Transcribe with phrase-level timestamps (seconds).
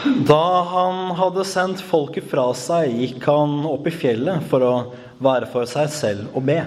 [0.00, 4.74] Da han hadde sendt folket fra seg, gikk han opp i fjellet for å
[5.20, 6.62] være for seg selv og be.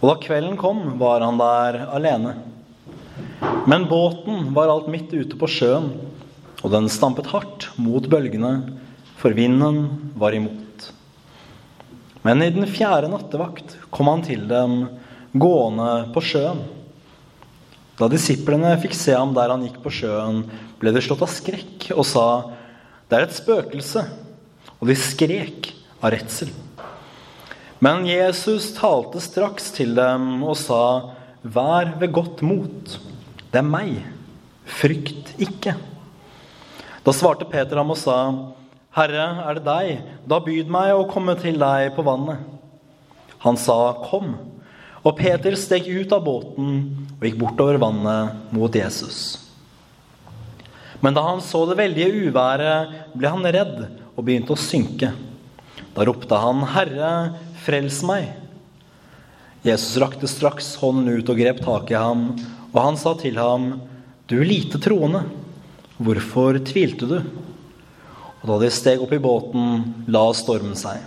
[0.00, 2.34] Og da kvelden kom, var han der alene.
[3.70, 5.92] Men båten var alt midt ute på sjøen,
[6.62, 8.52] og den stampet hardt mot bølgene,
[9.22, 9.84] for vinden
[10.18, 10.90] var imot.
[12.26, 14.88] Men i den fjerde nattevakt kom han til dem
[15.38, 16.66] gående på sjøen.
[18.02, 20.40] Da disiplene fikk se ham der han gikk på sjøen,
[20.82, 22.50] ble de slått av skrekk og sa,
[23.06, 24.08] 'Det er et spøkelse',
[24.80, 25.70] og de skrek
[26.02, 26.50] av redsel.
[27.78, 31.14] Men Jesus talte straks til dem og sa,
[31.46, 32.98] 'Vær ved godt mot.
[33.52, 34.02] Det er meg.
[34.66, 35.78] Frykt ikke.'
[37.04, 38.34] Da svarte Peter ham og sa,
[38.96, 40.02] 'Herre, er det deg?
[40.26, 42.42] Da byd meg å komme til deg på vannet.'
[43.46, 44.51] Han sa, 'Kom.'
[45.02, 46.74] Og Peter steg ut av båten
[47.16, 49.42] og gikk bortover vannet mot Jesus.
[51.02, 53.78] Men da han så det veldige uværet, ble han redd
[54.14, 55.10] og begynte å synke.
[55.96, 58.30] Da ropte han, 'Herre, frels meg!'
[59.66, 62.38] Jesus rakte straks hånden ut og grep tak i ham,
[62.72, 63.82] og han sa til ham,
[64.28, 65.26] 'Du lite troende,
[65.98, 67.26] hvorfor tvilte du?'
[68.42, 70.98] Og da de steg opp i båten, la stormen seg.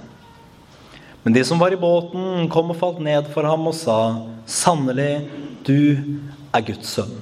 [1.26, 5.26] Men de som var i båten, kom og falt ned for ham og sa, 'Sannelig,
[5.66, 5.98] du
[6.54, 7.18] er Guds sønn'.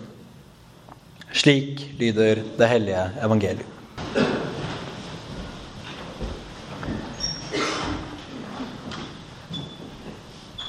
[1.31, 3.71] Slik lyder det hellige evangelium.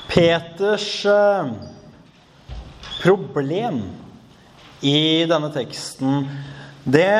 [0.08, 1.52] Peters eh,
[3.02, 3.82] problem
[4.80, 6.28] i denne teksten,
[6.86, 7.18] det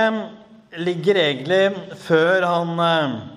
[0.79, 1.65] ligger egentlig
[2.07, 3.34] før han eh,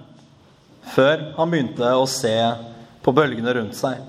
[0.93, 2.35] før han begynte å se
[3.03, 3.99] på bølgene rundt seg.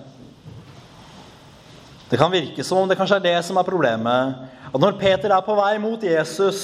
[2.09, 4.45] Det kan virke som om det kanskje er det som er problemet.
[4.69, 6.61] At når Peter er på vei mot Jesus,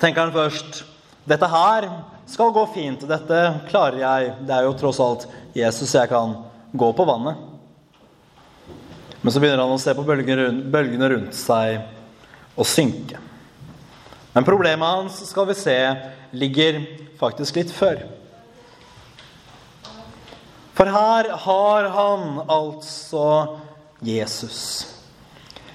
[0.00, 0.82] tenker han først
[1.28, 1.86] dette her
[2.28, 3.06] skal gå fint.
[3.08, 4.34] Dette klarer jeg.
[4.46, 6.36] Det er jo tross alt Jesus jeg kan
[6.72, 7.46] gå på vannet.
[9.20, 11.80] Men så begynner han å se på bølgene rundt seg
[12.56, 13.20] og synke.
[14.32, 15.76] Men problemet hans, skal vi se,
[16.32, 16.80] ligger
[17.20, 18.04] faktisk litt før.
[20.90, 23.26] Her har han altså
[24.04, 24.86] Jesus.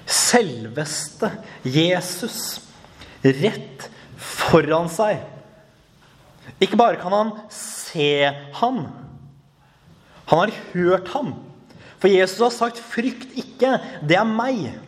[0.06, 1.30] Selveste
[1.64, 2.60] Jesus
[3.24, 5.24] rett foran seg.
[6.62, 8.86] Ikke bare kan han se ham,
[10.26, 11.34] han har hørt ham.
[11.98, 14.78] For Jesus har sagt 'frykt ikke, det er meg'.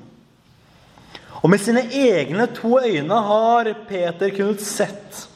[1.42, 5.28] Og med sine egne to øyne har Peter kunnet sett.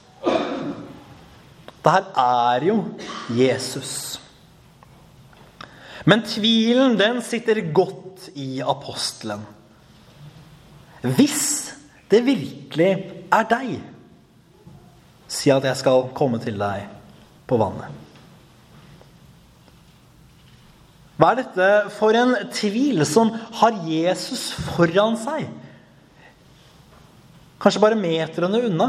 [1.83, 2.85] Det her er jo
[3.31, 4.22] Jesus.
[6.09, 9.45] Men tvilen, den sitter godt i apostelen.
[11.03, 11.73] Hvis
[12.11, 12.91] det virkelig
[13.33, 13.77] er deg,
[15.31, 16.87] si at jeg skal komme til deg
[17.49, 17.99] på vannet.
[21.17, 23.31] Hva er dette for en tvil som
[23.61, 25.47] har Jesus foran seg?
[27.63, 28.89] Kanskje bare meterne unna.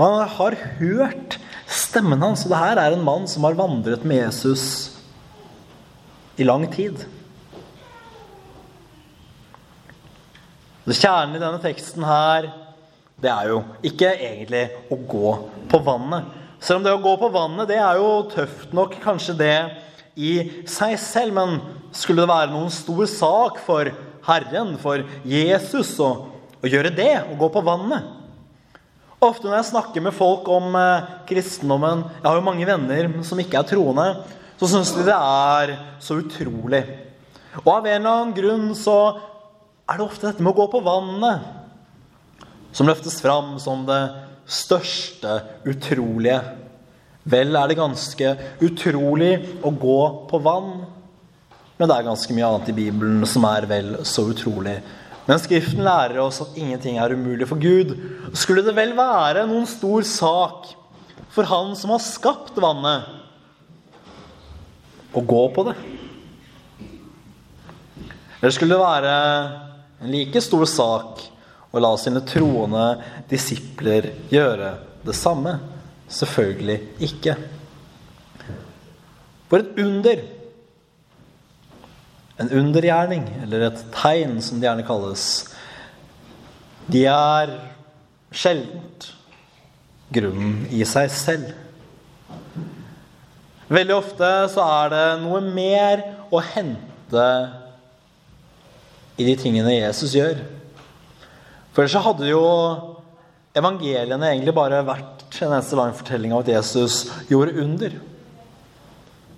[0.00, 1.38] Han har hørt
[1.70, 4.91] stemmen hans, og det her er en mann som har vandret med Jesus
[6.36, 7.04] i lang tid.
[10.82, 12.48] Det Kjernen i denne teksten her,
[13.22, 15.34] det er jo ikke egentlig å gå
[15.70, 16.26] på vannet.
[16.62, 19.56] Selv om det å gå på vannet, det er jo tøft nok, kanskje det
[20.18, 20.32] i
[20.70, 21.36] seg selv.
[21.38, 21.60] Men
[21.94, 23.92] skulle det være noen stor sak for
[24.26, 26.10] Herren, for Jesus, å,
[26.58, 28.18] å gjøre det, å gå på vannet?
[29.22, 33.38] Ofte når jeg snakker med folk om eh, kristendommen Jeg har jo mange venner som
[33.38, 34.06] ikke er troende
[34.62, 36.84] så syns de det er så utrolig.
[37.64, 38.94] Og av en eller annen grunn så
[39.90, 43.98] er det ofte dette med å gå på vannet som løftes fram som det
[44.46, 46.38] største utrolige.
[47.26, 48.30] Vel er det ganske
[48.62, 49.32] utrolig
[49.66, 50.70] å gå på vann,
[51.74, 54.76] men det er ganske mye annet i Bibelen som er vel så utrolig.
[55.26, 57.96] Men Skriften lærer oss at ingenting er umulig for Gud.
[58.38, 60.70] Skulle det vel være noen stor sak
[61.34, 63.21] for Han som har skapt vannet,
[65.12, 65.76] å gå på det?
[68.40, 69.14] Eller skulle det være
[70.02, 71.22] en like stor sak
[71.72, 72.86] å la sine troende
[73.30, 74.74] disipler gjøre
[75.06, 75.56] det samme?
[76.12, 77.36] Selvfølgelig ikke.
[79.48, 80.20] For et under,
[82.40, 85.26] en undergjerning, eller et tegn, som det gjerne kalles,
[86.90, 87.52] de er
[88.32, 89.12] sjeldent
[90.12, 91.52] grunnen i seg selv.
[93.72, 96.02] Veldig ofte så er det noe mer
[96.32, 97.28] å hente
[99.16, 100.42] i de tingene Jesus gjør.
[101.72, 102.42] For ellers så hadde jo
[103.56, 107.96] evangeliene egentlig bare vært en eneste lang fortelling av at Jesus gjorde under.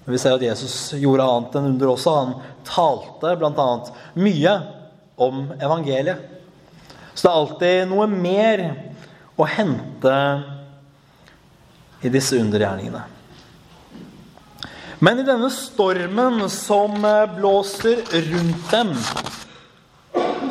[0.05, 2.17] Vi ser at Jesus gjorde annet enn under også.
[2.19, 2.35] Han
[2.67, 3.69] talte bl.a.
[4.19, 4.55] mye
[5.15, 6.31] om evangeliet.
[7.15, 8.65] Så det er alltid noe mer
[9.39, 10.17] å hente
[12.05, 13.07] i disse undergjerningene.
[15.05, 16.95] Men i denne stormen som
[17.37, 17.99] blåser
[18.31, 18.93] rundt dem,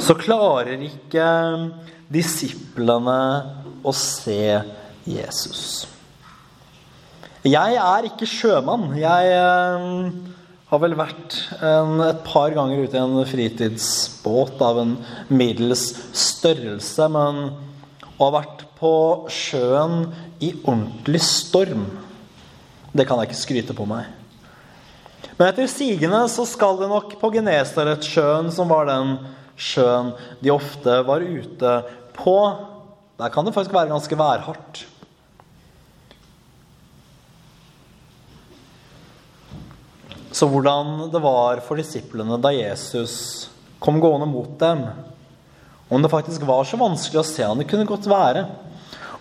[0.04, 1.26] så klarer ikke
[2.12, 3.18] disiplene
[3.82, 4.60] å se
[5.10, 5.64] Jesus.
[7.48, 8.92] Jeg er ikke sjømann.
[9.00, 9.90] Jeg eh,
[10.70, 14.98] har vel vært en, et par ganger ute i en fritidsbåt av en
[15.34, 17.46] middels størrelse, men
[18.16, 18.96] å ha vært på
[19.34, 20.12] sjøen
[20.44, 21.88] i ordentlig storm,
[22.94, 24.23] det kan jeg ikke skryte på meg.
[25.38, 29.16] Men etter sigende så skal det nok på Genesaretsjøen, som var den
[29.58, 30.14] sjøen
[30.44, 31.76] de ofte var ute
[32.18, 32.38] på,
[33.18, 34.84] der kan det faktisk være ganske værhardt.
[40.34, 43.50] Så hvordan det var for disiplene da Jesus
[43.84, 44.88] kom gående mot dem
[45.94, 48.48] Om det faktisk var så vanskelig å se han det kunne godt være.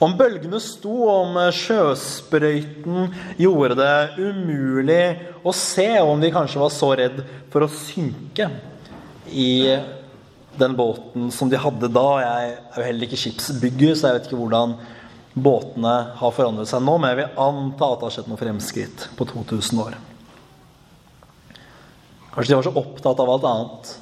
[0.03, 5.05] Om bølgene sto, om sjøsprøyten gjorde det umulig
[5.47, 7.21] å se, om de kanskje var så redd
[7.53, 8.49] for å synke
[9.31, 9.77] i
[10.59, 12.09] den båten som de hadde da.
[12.23, 14.75] Jeg er jo heller ikke skipsbygger, så jeg vet ikke hvordan
[15.33, 19.09] båtene har forandret seg nå, men jeg vil anta at det har skjedd noe fremskritt
[19.17, 19.97] på 2000 år.
[22.33, 23.97] Kanskje de var så opptatt av alt annet.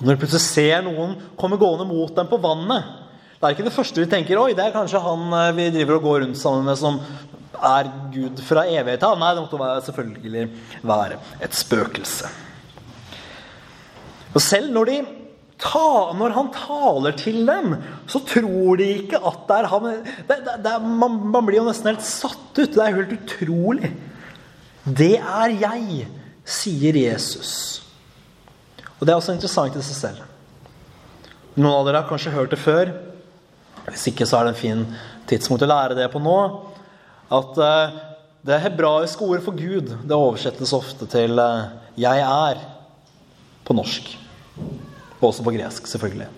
[0.00, 3.03] Når de plutselig ser noen komme gående mot dem på vannet,
[3.44, 5.98] det er ikke det første vi tenker Oi, det er kanskje han eh, vi driver
[5.98, 6.96] og går rundt sammen med, som
[7.54, 9.18] er Gud fra evighet av.
[9.20, 10.46] Nei, det måtte selvfølgelig
[10.84, 12.30] være et spøkelse.
[14.34, 14.96] Og selv når de
[15.64, 17.76] Ta, når han taler til dem,
[18.10, 19.84] så tror de ikke at det er han.
[20.26, 22.74] Det, det, det, man, man, blir jo nesten helt satt ut.
[22.74, 23.92] Det er helt utrolig.
[24.84, 26.08] Det er jeg,
[26.44, 27.54] sier Jesus.
[28.98, 30.26] Og det er også interessant i seg selv.
[31.54, 32.90] Noen av dere har kanskje hørt det før.
[33.88, 34.84] Hvis ikke så er det en fin
[35.28, 36.38] tidspunkt å lære det på nå.
[37.34, 37.98] At uh,
[38.44, 42.64] det hebraiske ordet for Gud det oversettes ofte til uh, 'jeg er'
[43.64, 44.16] på norsk.
[45.20, 46.28] Og også på gresk, selvfølgelig.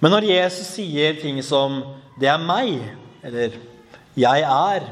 [0.00, 1.82] Men når Jesus sier ting som
[2.20, 2.82] 'det er meg',
[3.22, 3.56] eller
[4.16, 4.90] 'jeg er',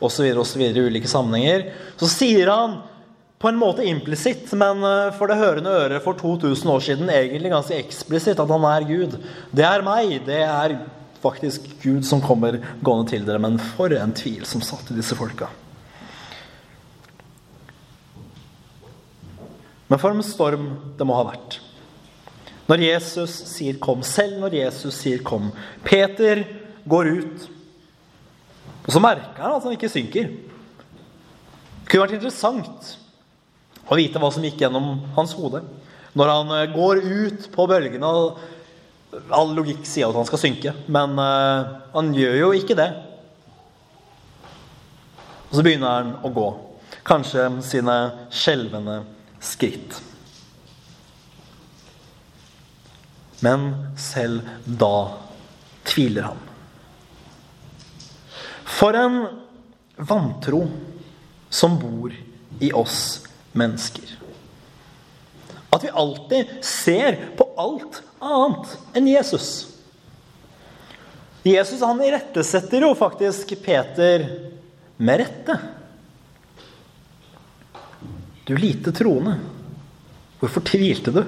[0.00, 0.60] osv., osv.
[0.60, 2.78] i ulike sammenhenger, så sier han
[3.38, 7.52] på en måte implisitt, men eh, for det hørende øret for 2000 år siden egentlig
[7.52, 9.14] ganske eksplisitt at han er Gud.
[9.54, 10.16] Det er meg.
[10.26, 10.74] Det er
[11.22, 13.42] faktisk Gud som kommer gående til dere.
[13.42, 15.50] Men for en tvil som satt i disse folka.
[19.88, 20.68] Men for en storm
[20.98, 21.60] det må ha vært.
[22.68, 25.52] Når Jesus sier 'kom', selv når Jesus sier 'kom'.
[25.84, 26.44] Peter
[26.86, 27.48] går ut,
[28.84, 30.28] og så merker han at han ikke synker.
[30.28, 32.98] Det kunne vært interessant
[33.88, 35.62] å vite hva som gikk gjennom hans hode.
[36.18, 38.12] Når han eh, går ut på bølgene
[39.32, 42.90] All logikk sier at han skal synke, men uh, han gjør jo ikke det.
[45.48, 46.44] Og så begynner han å gå.
[47.08, 47.94] Kanskje sine
[48.28, 48.98] skjelvende
[49.40, 49.96] skritt.
[53.40, 55.08] Men selv da
[55.88, 56.44] tviler han.
[58.68, 59.22] For en
[59.96, 60.66] vantro
[61.48, 62.12] som bor
[62.60, 63.22] i oss
[63.58, 64.14] mennesker.
[65.74, 69.48] At vi alltid ser på alt annet enn Jesus.
[71.46, 74.24] Jesus han irettesetter jo faktisk Peter
[74.98, 75.58] med rette.
[78.48, 79.36] Du lite troende.
[80.40, 81.20] Hvorfor tvilte du?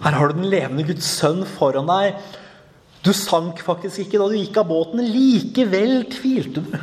[0.00, 2.20] Her har du den levende Guds sønn foran deg.
[3.04, 5.02] Du sank faktisk ikke da du gikk av båten.
[5.02, 6.74] Likevel tvilte du.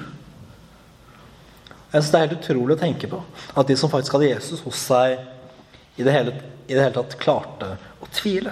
[1.87, 3.21] Jeg synes Det er helt utrolig å tenke på
[3.55, 5.21] at de som faktisk hadde Jesus hos seg,
[5.97, 6.33] i det hele,
[6.67, 7.71] i det hele tatt klarte
[8.03, 8.51] å tvile.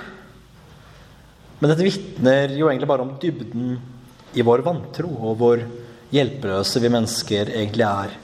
[1.60, 3.76] Men dette vitner jo egentlig bare om dybden
[4.36, 5.62] i vår vantro, og hvor
[6.16, 8.16] hjelpeløse vi mennesker egentlig er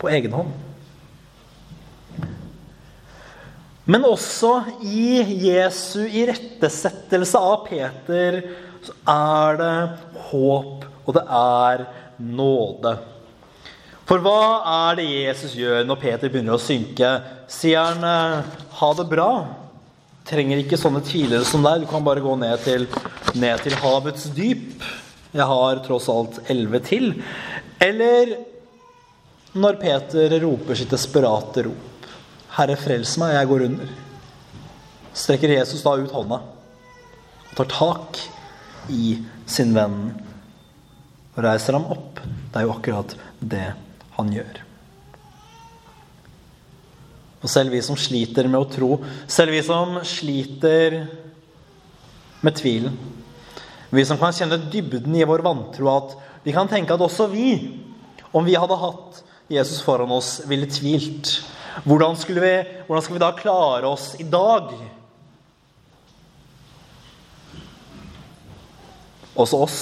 [0.00, 0.54] på egen hånd.
[3.90, 4.52] Men også
[4.86, 8.42] i Jesu irettesettelse av Peter
[8.86, 9.76] så er det
[10.30, 11.86] håp, og det er
[12.22, 12.94] nåde.
[14.10, 17.08] For hva er det Jesus gjør når Peter begynner å synke?
[17.46, 19.44] Sier han eh, 'ha det bra'?
[20.26, 21.84] Trenger ikke sånne tvilere som deg.
[21.84, 22.88] Du kan bare gå ned til,
[23.38, 24.82] ned til havets dyp.
[25.30, 27.12] Jeg har tross alt elleve til.
[27.78, 28.32] Eller
[29.54, 32.08] når Peter roper sitt desperate rop.
[32.56, 33.92] 'Herre, frels meg, jeg går under',
[35.14, 36.40] strekker Jesus da ut hånda
[37.50, 38.18] og tar tak
[38.90, 40.18] i sin venn
[41.36, 42.18] og reiser ham opp.
[42.50, 43.68] Det er jo akkurat det
[44.20, 44.60] han gjør.
[47.40, 48.90] Og selv vi som sliter med å tro,
[49.30, 51.00] selv vi som sliter
[52.44, 52.98] med tvilen,
[53.90, 56.12] vi som kan kjenne dybden i vår vantro, at
[56.44, 57.54] vi kan tenke at også vi,
[58.30, 61.40] om vi hadde hatt Jesus foran oss, ville tvilt.
[61.82, 62.52] Hvordan, vi,
[62.86, 64.70] hvordan skal vi da klare oss i dag?
[69.34, 69.80] Også oss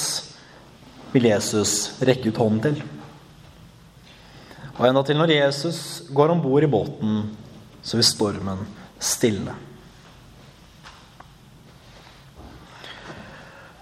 [1.12, 2.97] vil Jesus rekke ut hånden til.
[4.78, 5.80] Og enda til når Jesus
[6.14, 7.22] går om bord i båten,
[7.82, 8.60] så vil stormen
[9.02, 9.54] stille.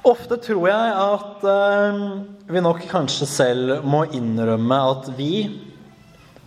[0.07, 2.01] Ofte tror jeg at uh,
[2.49, 5.49] vi nok kanskje selv må innrømme at vi,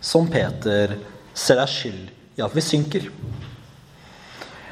[0.00, 0.96] som Peter,
[1.36, 3.06] selv er skyld i at vi synker.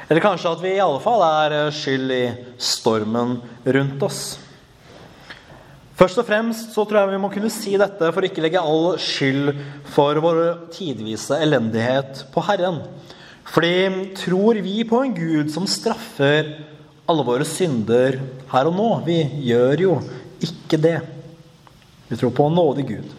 [0.09, 2.23] Eller kanskje at vi i alle fall er skyld i
[2.57, 4.23] stormen rundt oss.
[5.99, 8.93] Først og fremst så tror jeg vi må kunne si dette for ikke legge all
[9.03, 9.49] skyld
[9.91, 10.37] for vår
[10.71, 12.77] tidvise elendighet på Herren.
[13.49, 13.73] Fordi
[14.15, 16.53] tror vi på en Gud som straffer
[17.09, 18.15] alle våre synder
[18.53, 18.87] her og nå?
[19.09, 19.17] Vi
[19.49, 19.97] gjør jo
[20.39, 20.99] ikke det.
[22.07, 23.09] Vi tror på en nådig Gud.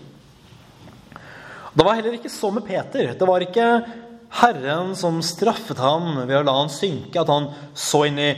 [1.77, 3.13] Det var heller ikke så med Peter.
[3.13, 3.69] Det var ikke
[4.41, 8.31] Herren som straffet ham ved å la han synke, at han så inn i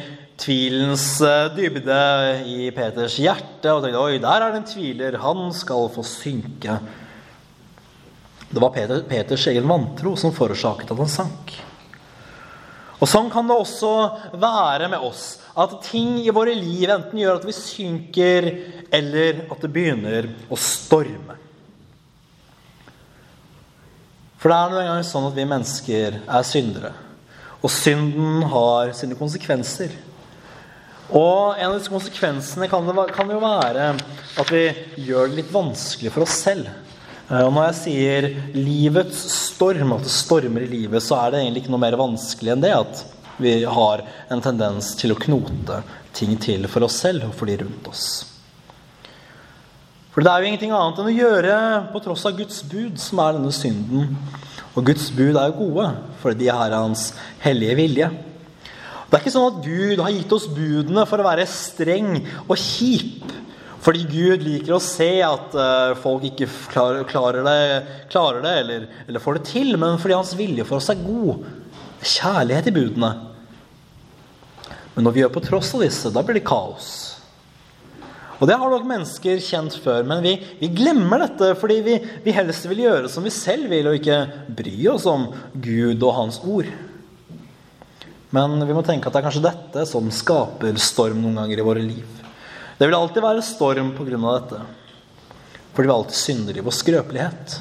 [0.43, 1.99] tvilens eh, dybde
[2.51, 6.79] i Peters hjerte og tenkte oi, der er det en tviler, han skal få synke.
[8.53, 11.55] Det var Peter, Peters egen vantro som forårsaket at han sank.
[13.03, 13.93] Og Sånn kan det også
[14.39, 15.41] være med oss.
[15.59, 18.47] At ting i våre liv enten gjør at vi synker,
[18.95, 21.39] eller at det begynner å storme.
[24.39, 26.93] For det er nå engang sånn at vi mennesker er syndere.
[27.63, 29.93] Og synden har sine konsekvenser.
[31.11, 33.91] Og en av disse konsekvensene kan, det, kan jo være
[34.41, 34.65] at vi
[35.09, 36.71] gjør det litt vanskelig for oss selv.
[37.29, 41.43] Eh, og når jeg sier livets storm, at det stormer i livet, så er det
[41.43, 43.05] egentlig ikke noe mer vanskelig enn det at
[43.43, 45.81] vi har en tendens til å knote
[46.15, 48.07] ting til for oss selv og for de rundt oss.
[50.13, 51.55] For det er jo ingenting annet enn å gjøre
[51.95, 54.11] på tross av Guds bud, som er denne synden.
[54.77, 55.87] Og Guds bud er jo gode,
[56.21, 58.11] for de er hans hellige vilje.
[59.13, 62.15] Det er ikke sånn at Gud har gitt oss budene for å være streng
[62.47, 63.27] og kjip.
[63.85, 67.57] Fordi Gud liker å se at uh, folk ikke klarer det,
[68.09, 71.43] klarer det eller, eller, får det til, men fordi hans vilje for oss er god.
[72.01, 73.11] Kjærlighet i budene.
[74.95, 76.89] Men når vi gjør på tross av disse, da blir det kaos.
[78.39, 82.33] Og det har nok mennesker kjent før, men vi, vi glemmer dette fordi vi, vi,
[82.33, 84.23] helst vil gjøre som vi selv vil, og ikke
[84.57, 86.73] bry oss om Gud og Hans ord.
[88.33, 91.67] Men vi må tenke at det er kanskje dette som skaper storm noen ganger i
[91.67, 92.07] våre liv.
[92.79, 94.17] Det vil alltid være storm pga.
[94.17, 94.61] dette,
[95.75, 97.59] fordi vi alltid synder i vår skrøpelighet.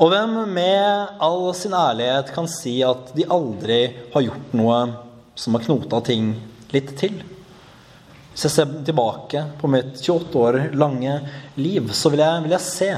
[0.00, 3.82] Og hvem med all sin ærlighet kan si at de aldri
[4.14, 4.80] har gjort noe
[5.36, 6.32] som har knota ting
[6.72, 7.20] litt til?
[8.32, 11.18] Hvis jeg ser tilbake på mitt 28 år lange
[11.60, 12.94] liv, så vil jeg, vil jeg se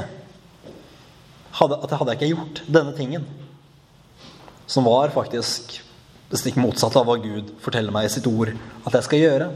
[1.59, 3.27] hadde, at jeg hadde ikke gjort denne tingen,
[4.67, 5.79] som var faktisk
[6.31, 9.49] det stikk motsatte av hva Gud forteller meg i sitt ord at jeg skal gjøre,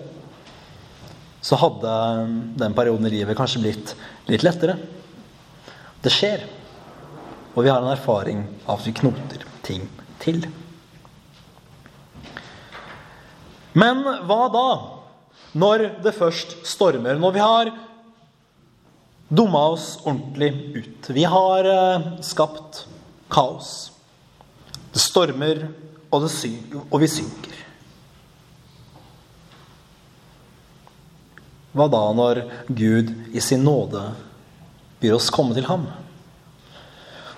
[1.43, 1.95] så hadde
[2.61, 3.95] den perioden i livet kanskje blitt
[4.29, 4.77] litt lettere.
[6.03, 6.45] Det skjer.
[7.55, 9.87] Og vi har en erfaring av at vi knoter ting
[10.23, 10.45] til.
[13.79, 14.69] Men hva da?
[15.59, 17.71] Når det først stormer, når vi har
[19.29, 21.11] dumma oss ordentlig ut.
[21.11, 22.87] Vi har eh, skapt
[23.33, 23.91] kaos.
[24.99, 25.61] Det stormer,
[26.11, 27.53] og, det synker, og vi synker.
[31.71, 34.03] Hva da når Gud i sin nåde
[34.99, 35.87] byr oss komme til ham?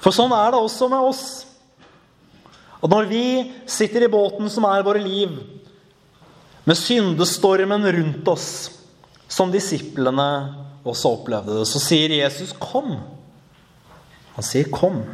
[0.01, 1.25] For sånn er det også med oss.
[2.81, 3.25] At når vi
[3.69, 5.37] sitter i båten som er våre liv,
[6.65, 8.51] med syndestormen rundt oss,
[9.29, 10.31] som disiplene
[10.81, 13.03] også opplevde det, så sier Jesus 'kom'.
[14.41, 15.05] Han sier 'kom'.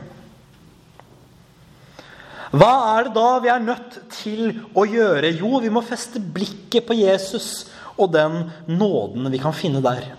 [2.55, 5.33] Hva er det da vi er nødt til å gjøre?
[5.35, 10.13] Jo, vi må feste blikket på Jesus og den nåden vi kan finne der.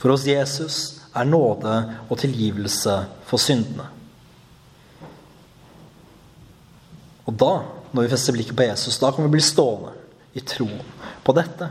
[0.00, 0.78] For hos Jesus
[1.14, 1.76] er nåde
[2.08, 2.96] og tilgivelse
[3.28, 3.86] for syndene.
[7.28, 7.52] Og da
[7.92, 8.98] når vi fester blikket på Jesus.
[8.98, 9.92] Da kan vi bli stående
[10.32, 10.80] i troen
[11.24, 11.68] på dette.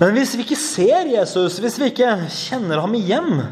[0.00, 3.44] Men hvis vi ikke ser Jesus, hvis vi ikke kjenner ham igjen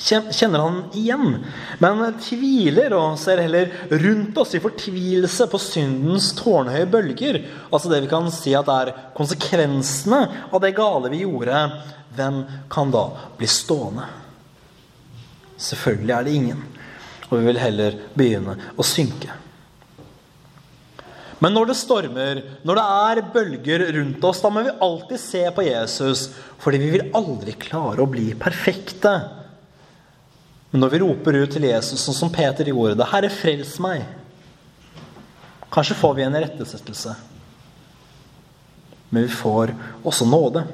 [0.00, 1.38] kjenner han igjen,
[1.82, 7.40] men tviler og ser heller rundt oss i fortvilelse på syndens tårnhøye bølger.
[7.70, 11.64] Altså det vi kan si at er konsekvensene av det gale vi gjorde.
[12.16, 14.06] Hvem kan da bli stående?
[15.56, 16.62] Selvfølgelig er det ingen.
[17.26, 19.32] Og vi vil heller begynne å synke.
[21.42, 25.42] Men når det stormer, når det er bølger rundt oss, da må vi alltid se
[25.52, 26.30] på Jesus,
[26.62, 29.12] fordi vi vil aldri klare å bli perfekte.
[30.76, 34.02] Men når vi roper ut til Jesus, sånn som Peter gjorde det 'Herre, frels meg',
[35.72, 37.14] kanskje får vi en rettesettelse.
[39.08, 39.72] Men vi får
[40.04, 40.66] også nåde.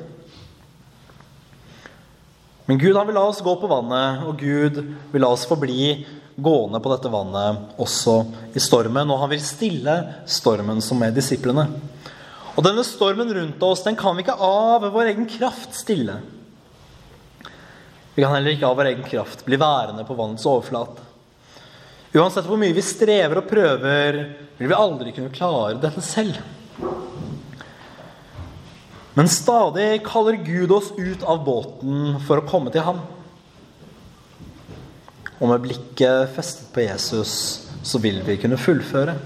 [2.66, 4.82] Men Gud han vil la oss gå på vannet, og Gud
[5.12, 6.04] vil la oss forbli
[6.35, 9.09] gående på dette vannet også i stormen.
[9.09, 11.68] Og han vil stille stormen som med disiplene.
[12.56, 16.18] Og denne stormen rundt oss den kan vi ikke av vår egen kraft stille.
[18.14, 21.09] Vi kan heller ikke av vår egen kraft bli værende på vannets overflate.
[22.12, 24.19] Uansett hvor mye vi strever og prøver,
[24.59, 26.37] vil vi aldri kunne klare dette selv.
[29.16, 33.00] Men stadig kaller Gud oss ut av båten for å komme til ham.
[35.38, 37.35] Og med blikket festet på Jesus
[37.83, 39.16] så vil vi kunne fullføre.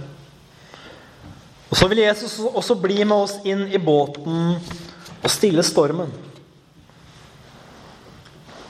[1.66, 6.14] Og så vil Jesus også bli med oss inn i båten og stille stormen.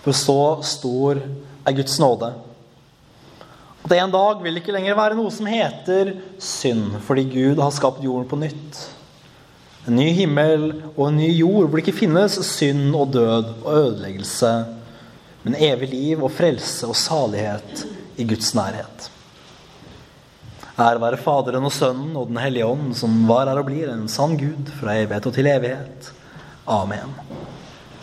[0.06, 1.18] For så stor
[1.66, 2.28] er Guds nåde.
[3.82, 7.74] At det en dag vil ikke lenger være noe som heter synd, fordi Gud har
[7.74, 8.78] skapt jorden på nytt.
[9.86, 13.68] En ny himmel og en ny jord hvor det ikke finnes synd og død og
[13.72, 14.52] ødeleggelse,
[15.42, 17.84] men evig liv og frelse og salighet
[18.18, 19.10] i Guds nærhet.
[20.76, 24.06] Ære være Faderen og Sønnen og Den hellige ånd, som var, er og blir en
[24.12, 26.10] sann Gud fra evighet og til evighet.
[26.66, 27.14] Amen.